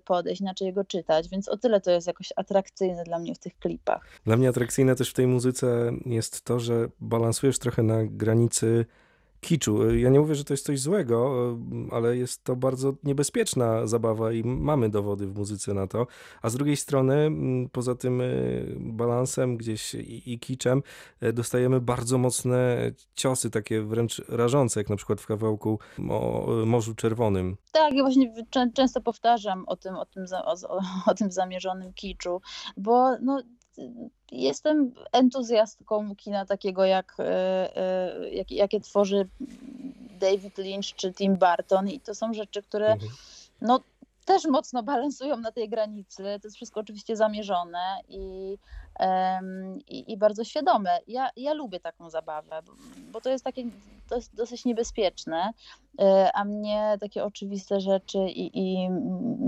podejść, 0.05 0.41
inaczej 0.41 0.65
jego 0.65 0.83
czytać, 0.83 1.29
więc 1.29 1.49
o 1.49 1.57
tyle 1.57 1.81
to 1.81 1.91
jest 1.91 2.07
jakoś 2.07 2.33
atrakcyjne 2.35 3.03
dla 3.03 3.19
mnie 3.19 3.35
w 3.35 3.39
tych 3.39 3.59
klipach. 3.59 4.07
Dla 4.25 4.37
mnie 4.37 4.49
atrakcyjne 4.49 4.95
też 4.95 5.09
w 5.09 5.13
tej 5.13 5.27
muzyce 5.27 5.91
jest 6.05 6.41
to, 6.41 6.59
że 6.59 6.89
balansujesz 6.99 7.59
trochę 7.59 7.83
na 7.83 8.03
granicy 8.03 8.85
kiczu. 9.43 9.95
Ja 9.95 10.09
nie 10.09 10.19
mówię, 10.19 10.35
że 10.35 10.43
to 10.43 10.53
jest 10.53 10.65
coś 10.65 10.79
złego, 10.79 11.35
ale 11.91 12.17
jest 12.17 12.43
to 12.43 12.55
bardzo 12.55 12.93
niebezpieczna 13.03 13.87
zabawa 13.87 14.31
i 14.31 14.43
mamy 14.43 14.89
dowody 14.89 15.27
w 15.27 15.35
muzyce 15.35 15.73
na 15.73 15.87
to. 15.87 16.07
A 16.41 16.49
z 16.49 16.55
drugiej 16.55 16.77
strony, 16.77 17.31
poza 17.71 17.95
tym 17.95 18.21
y, 18.21 18.75
balansem 18.79 19.57
gdzieś 19.57 19.93
i, 19.93 20.33
i 20.33 20.39
kiczem, 20.39 20.83
y, 21.23 21.33
dostajemy 21.33 21.81
bardzo 21.81 22.17
mocne 22.17 22.91
ciosy, 23.15 23.49
takie 23.49 23.81
wręcz 23.81 24.21
rażące, 24.29 24.79
jak 24.79 24.89
na 24.89 24.95
przykład 24.95 25.21
w 25.21 25.27
kawałku 25.27 25.79
o 26.09 26.47
Morzu 26.65 26.95
Czerwonym. 26.95 27.57
Tak, 27.71 27.93
ja 27.93 28.03
właśnie 28.03 28.33
często 28.73 29.01
powtarzam 29.01 29.63
o 29.67 29.75
tym, 29.75 29.95
o 29.95 30.05
tym, 30.05 30.25
o, 30.45 30.79
o 31.11 31.13
tym 31.13 31.31
zamierzonym 31.31 31.93
kiczu, 31.93 32.41
bo 32.77 33.17
no, 33.21 33.43
jestem 34.31 34.93
entuzjastką 35.11 36.15
kina 36.15 36.45
takiego, 36.45 36.85
jak, 36.85 37.15
e, 37.19 37.77
e, 37.77 38.29
jak, 38.29 38.51
jakie 38.51 38.79
tworzy 38.79 39.27
David 40.19 40.57
Lynch 40.57 40.95
czy 40.95 41.13
Tim 41.13 41.35
Burton 41.35 41.89
i 41.89 41.99
to 41.99 42.15
są 42.15 42.33
rzeczy, 42.33 42.63
które 42.63 42.91
mhm. 42.91 43.11
no, 43.61 43.79
też 44.25 44.45
mocno 44.45 44.83
balansują 44.83 45.37
na 45.37 45.51
tej 45.51 45.69
granicy. 45.69 46.23
To 46.23 46.47
jest 46.47 46.55
wszystko 46.55 46.79
oczywiście 46.79 47.15
zamierzone 47.15 47.97
i, 48.09 48.57
i, 49.87 50.13
i, 50.13 50.17
bardzo 50.17 50.43
świadome. 50.43 50.99
Ja, 51.07 51.29
ja 51.35 51.53
lubię 51.53 51.79
taką 51.79 52.09
zabawę, 52.09 52.61
bo, 53.11 53.21
to 53.21 53.29
jest 53.29 53.43
takie 53.43 53.63
to 54.09 54.15
jest 54.15 54.35
dosyć 54.35 54.65
niebezpieczne, 54.65 55.53
e, 56.01 56.31
a 56.33 56.45
mnie 56.45 56.97
takie 57.01 57.23
oczywiste 57.23 57.79
rzeczy 57.79 58.17
i, 58.17 58.51
i, 58.53 58.89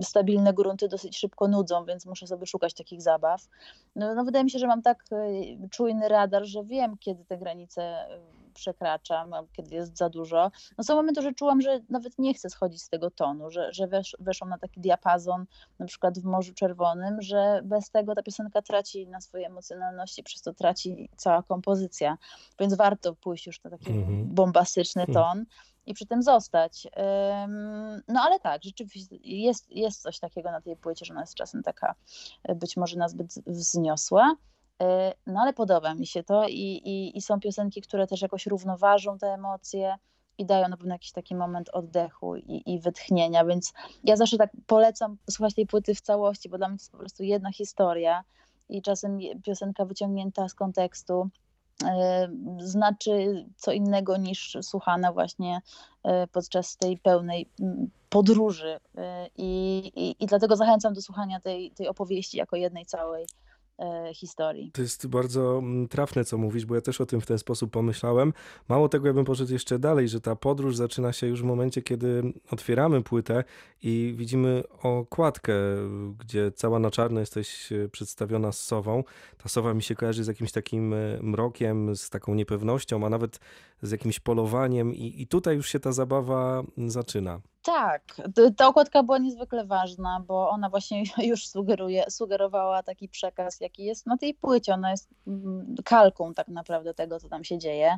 stabilne 0.01 0.53
grunty 0.53 0.87
dosyć 0.87 1.17
szybko 1.17 1.47
nudzą, 1.47 1.85
więc 1.85 2.05
muszę 2.05 2.27
sobie 2.27 2.45
szukać 2.45 2.73
takich 2.73 3.01
zabaw. 3.01 3.47
No, 3.95 4.15
no 4.15 4.25
wydaje 4.25 4.43
mi 4.43 4.51
się, 4.51 4.59
że 4.59 4.67
mam 4.67 4.81
tak 4.81 5.03
e, 5.11 5.69
czujny 5.69 6.07
radar, 6.07 6.45
że 6.45 6.63
wiem, 6.63 6.97
kiedy 6.97 7.25
te 7.25 7.37
granice 7.37 8.07
przekraczam, 8.55 9.31
kiedy 9.53 9.75
jest 9.75 9.97
za 9.97 10.09
dużo. 10.09 10.51
No 10.77 10.83
są 10.83 10.95
momenty, 10.95 11.21
że 11.21 11.33
czułam, 11.33 11.61
że 11.61 11.81
nawet 11.89 12.19
nie 12.19 12.33
chcę 12.33 12.49
schodzić 12.49 12.83
z 12.83 12.89
tego 12.89 13.11
tonu, 13.11 13.49
że, 13.49 13.73
że 13.73 13.87
wesz, 13.87 14.17
weszłam 14.19 14.49
na 14.49 14.57
taki 14.57 14.81
diapazon, 14.81 15.45
na 15.79 15.85
przykład 15.85 16.19
w 16.19 16.23
Morzu 16.23 16.53
Czerwonym, 16.53 17.21
że 17.21 17.61
bez 17.63 17.89
tego 17.89 18.15
ta 18.15 18.23
piosenka 18.23 18.61
traci 18.61 19.07
na 19.07 19.21
swojej 19.21 19.45
emocjonalności, 19.45 20.23
przez 20.23 20.41
to 20.41 20.53
traci 20.53 21.09
cała 21.15 21.43
kompozycja. 21.43 22.17
Więc 22.59 22.73
warto 22.73 23.15
pójść 23.15 23.47
już 23.47 23.63
na 23.63 23.69
taki 23.69 23.91
mhm. 23.91 24.35
bombastyczny 24.35 25.01
mhm. 25.01 25.13
ton 25.13 25.45
i 25.85 25.93
przy 25.93 26.05
tym 26.05 26.23
zostać. 26.23 26.87
No 28.07 28.21
ale 28.21 28.39
tak, 28.39 28.63
rzeczywiście 28.63 29.15
jest, 29.23 29.71
jest 29.71 30.01
coś 30.01 30.19
takiego 30.19 30.51
na 30.51 30.61
tej 30.61 30.77
płycie, 30.77 31.05
że 31.05 31.13
ona 31.13 31.21
jest 31.21 31.35
czasem 31.35 31.63
taka 31.63 31.95
być 32.55 32.77
może 32.77 32.97
nazbyt 32.97 33.33
wzniosła. 33.47 34.35
E, 34.81 35.13
no 35.27 35.41
ale 35.41 35.53
podoba 35.53 35.93
mi 35.93 36.07
się 36.07 36.23
to 36.23 36.47
i, 36.47 36.81
i, 36.85 37.17
i 37.17 37.21
są 37.21 37.39
piosenki, 37.39 37.81
które 37.81 38.07
też 38.07 38.21
jakoś 38.21 38.45
równoważą 38.45 39.17
te 39.17 39.27
emocje 39.27 39.95
i 40.37 40.45
dają 40.45 40.67
na 40.69 40.77
pewno 40.77 40.95
jakiś 40.95 41.11
taki 41.11 41.35
moment 41.35 41.69
oddechu 41.69 42.35
i, 42.35 42.73
i 42.73 42.79
wytchnienia, 42.79 43.45
więc 43.45 43.73
ja 44.03 44.15
zawsze 44.15 44.37
tak 44.37 44.49
polecam 44.67 45.17
słuchać 45.29 45.55
tej 45.55 45.67
płyty 45.67 45.95
w 45.95 46.01
całości, 46.01 46.49
bo 46.49 46.57
dla 46.57 46.69
mnie 46.69 46.77
to 46.77 46.81
jest 46.81 46.91
po 46.91 46.97
prostu 46.97 47.23
jedna 47.23 47.51
historia 47.51 48.23
i 48.69 48.81
czasem 48.81 49.19
piosenka 49.43 49.85
wyciągnięta 49.85 50.49
z 50.49 50.53
kontekstu 50.53 51.29
e, 51.83 52.29
znaczy 52.57 53.45
co 53.55 53.71
innego 53.71 54.17
niż 54.17 54.57
słuchana 54.61 55.13
właśnie 55.13 55.61
e, 56.03 56.27
podczas 56.27 56.77
tej 56.77 56.97
pełnej 56.97 57.49
podróży 58.09 58.79
i, 59.37 60.15
i, 60.19 60.25
dlatego 60.25 60.55
zachęcam 60.55 60.93
do 60.93 61.01
słuchania 61.01 61.39
tej, 61.39 61.71
tej 61.71 61.87
opowieści 61.87 62.37
jako 62.37 62.55
jednej 62.55 62.85
całej 62.85 63.25
historii. 64.13 64.71
To 64.71 64.81
jest 64.81 65.07
bardzo 65.07 65.57
mm, 65.57 65.87
trafne, 65.87 66.25
co 66.25 66.37
mówisz, 66.37 66.65
bo 66.65 66.75
ja 66.75 66.81
też 66.81 67.01
o 67.01 67.05
tym 67.05 67.21
w 67.21 67.25
ten 67.25 67.37
sposób 67.37 67.71
pomyślałem. 67.71 68.33
Mało 68.69 68.89
tego, 68.89 69.07
ja 69.07 69.13
bym 69.13 69.25
poszedł 69.25 69.53
jeszcze 69.53 69.79
dalej, 69.79 70.09
że 70.09 70.21
ta 70.21 70.35
podróż 70.35 70.75
zaczyna 70.75 71.13
się 71.13 71.27
już 71.27 71.41
w 71.41 71.45
momencie, 71.45 71.81
kiedy 71.81 72.33
otwieramy 72.51 73.03
płytę 73.03 73.43
i 73.83 74.13
widzimy 74.17 74.63
okładkę, 74.81 75.53
gdzie 76.19 76.51
cała 76.51 76.79
na 76.79 76.91
czarno 76.91 77.19
jesteś 77.19 77.71
e, 77.71 77.89
przedstawiona 77.89 78.51
z 78.51 78.59
sową. 78.59 79.03
Ta 79.37 79.49
sowa 79.49 79.73
mi 79.73 79.83
się 79.83 79.95
kojarzy 79.95 80.23
z 80.23 80.27
jakimś 80.27 80.51
takim 80.51 80.93
e, 80.93 80.97
mrokiem, 81.21 81.95
z 81.95 82.09
taką 82.09 82.35
niepewnością, 82.35 83.05
a 83.05 83.09
nawet 83.09 83.39
z 83.81 83.91
jakimś 83.91 84.19
polowaniem 84.19 84.93
i, 84.93 85.21
i 85.21 85.27
tutaj 85.27 85.55
już 85.55 85.69
się 85.69 85.79
ta 85.79 85.91
zabawa 85.91 86.63
mm, 86.77 86.89
zaczyna. 86.89 87.41
Tak, 87.65 88.21
ta 88.57 88.67
okładka 88.67 89.03
była 89.03 89.17
niezwykle 89.17 89.65
ważna, 89.65 90.23
bo 90.27 90.49
ona 90.49 90.69
właśnie 90.69 91.03
już 91.31 91.47
sugeruje, 91.47 92.05
sugerowała 92.09 92.83
taki 92.83 93.09
przekaz, 93.09 93.59
jaki 93.61 93.83
jest 93.83 94.05
na 94.05 94.17
tej 94.17 94.33
płycie. 94.33 94.73
Ona 94.73 94.91
jest 94.91 95.09
mm, 95.27 95.75
kalką 95.85 96.33
tak 96.33 96.47
naprawdę 96.47 96.93
tego, 96.93 97.19
co 97.19 97.29
tam 97.29 97.43
się 97.43 97.57
dzieje. 97.57 97.97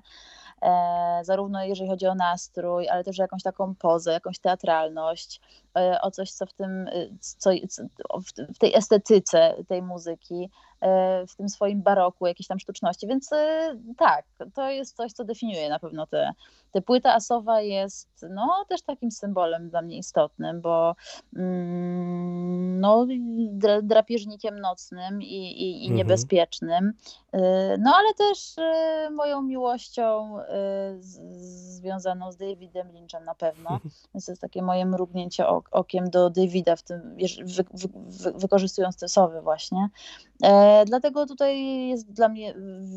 E, 0.62 1.20
zarówno 1.24 1.64
jeżeli 1.64 1.90
chodzi 1.90 2.08
o 2.08 2.16
nastrój, 2.16 2.90
ale 2.90 3.04
też 3.04 3.20
o 3.20 3.24
jakąś 3.24 3.44
taką 3.44 3.76
pozę, 3.76 4.12
jakąś 4.12 4.40
teatralność, 4.40 5.42
e, 5.78 6.02
o 6.02 6.12
coś, 6.12 6.32
co 6.32 6.46
w 6.46 6.54
tym, 6.54 6.88
y, 6.88 7.18
co, 7.20 7.50
w, 8.54 8.58
tej 8.58 8.76
estetyce 8.76 9.56
tej 9.68 9.82
muzyki, 9.82 10.44
e, 10.44 10.67
w 11.28 11.36
tym 11.36 11.50
swoim 11.50 11.82
baroku, 11.82 12.28
jakiejś 12.28 12.48
tam 12.48 12.60
sztuczności. 12.60 13.08
Więc 13.08 13.34
e, 13.34 13.76
tak, 13.98 14.26
to 14.54 14.70
jest 14.70 14.96
coś, 14.96 15.14
co 15.14 15.24
definiuje 15.24 15.70
na 15.70 15.80
pewno 15.80 16.08
tę 16.08 16.34
te, 16.72 16.82
płyta 16.82 17.14
asowa 17.14 17.62
jest 17.62 18.26
no, 18.30 18.66
też 18.70 18.82
takim 18.82 19.12
symbolem 19.12 19.70
dla 19.70 19.82
mnie 19.82 19.98
istotnym, 19.98 20.62
bo 20.62 20.96
mm, 21.36 22.80
no, 22.80 23.08
dra, 23.52 23.82
drapieżnikiem 23.82 24.60
nocnym 24.60 25.22
i, 25.22 25.26
i, 25.26 25.72
i 25.72 25.82
Mhm. 25.82 25.96
niebezpiecznym, 25.96 26.94
no 27.80 27.96
ale 27.96 28.14
też 28.14 28.58
y, 28.58 29.12
moją 29.12 29.42
miłością 29.42 30.38
y, 30.40 30.44
z, 31.00 31.20
związaną 31.76 32.32
z 32.32 32.38
Davidem 32.38 32.92
Lynchem 32.92 33.26
na 33.26 33.36
pewno. 33.36 33.80
Więc 34.14 34.26
to 34.26 34.32
jest 34.32 34.42
takie 34.42 34.62
moje 34.62 34.86
mrugnięcie 34.86 35.48
ok- 35.48 35.70
okiem 35.72 36.10
do 36.10 36.30
Davida, 36.30 36.76
w 36.76 36.84
tym, 36.84 37.16
wy, 37.46 37.64
wy, 37.74 37.90
wy, 38.06 38.34
wykorzystując 38.40 38.98
te 38.98 39.08
sowy 39.08 39.42
właśnie. 39.42 39.90
E, 40.44 40.86
dlatego 40.86 41.26
tutaj 41.26 41.88
jest 41.88 42.12
dla 42.12 42.30
mnie 42.30 42.56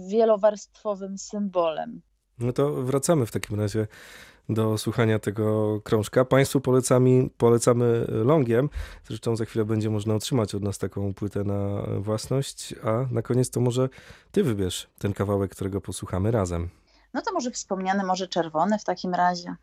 wielowarstwowym 0.09 1.19
symbolem. 1.19 2.03
No 2.39 2.53
to 2.53 2.73
wracamy 2.73 3.27
w 3.27 3.31
takim 3.31 3.61
razie 3.61 3.87
do 4.55 4.79
słuchania 4.79 5.19
tego 5.19 5.81
krążka. 5.81 6.25
Państwu 6.25 6.61
polecamy, 6.61 7.29
polecamy 7.39 8.07
longiem. 8.09 8.69
Zresztą 9.05 9.37
za 9.37 9.45
chwilę 9.45 9.65
będzie 9.65 9.91
można 9.91 10.15
otrzymać 10.15 10.55
od 10.55 10.63
nas 10.63 10.79
taką 10.79 11.15
płytę 11.15 11.45
na 11.45 11.83
własność. 11.99 12.75
A 12.85 13.07
na 13.11 13.23
koniec 13.23 13.51
to 13.51 13.61
może 13.61 13.89
ty 14.33 14.43
wybierz 14.43 14.89
ten 14.99 15.13
kawałek, 15.13 15.51
którego 15.51 15.81
posłuchamy 15.81 16.31
razem. 16.31 16.69
No 17.15 17.23
to 17.23 17.33
może 17.33 17.51
wspomniany 17.51 18.05
Morze 18.05 18.29
Czerwone 18.29 18.79
w 18.79 18.85
takim 18.85 19.15
razie. 19.15 19.57